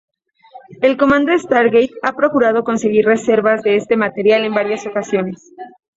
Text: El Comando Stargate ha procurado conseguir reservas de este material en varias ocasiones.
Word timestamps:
El 0.81 0.97
Comando 0.97 1.31
Stargate 1.37 1.91
ha 2.01 2.15
procurado 2.15 2.63
conseguir 2.63 3.05
reservas 3.05 3.61
de 3.61 3.75
este 3.75 3.97
material 3.97 4.43
en 4.45 4.55
varias 4.55 4.87
ocasiones. 4.87 5.53